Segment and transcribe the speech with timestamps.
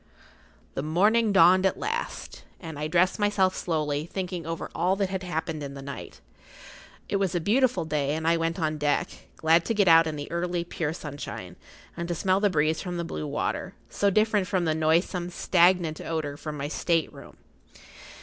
[0.73, 5.21] The morning dawned at last, and I dressed myself slowly, thinking over all that had
[5.21, 6.21] happened in the night.
[7.07, 10.15] It was a beautiful day and I went on deck, glad to get out in
[10.15, 11.55] the early, pure sunshine,
[11.95, 15.29] and to smell the breeze[Pg 48] from the blue water, so different from the noisome,
[15.29, 17.37] stagnant odour from my state room.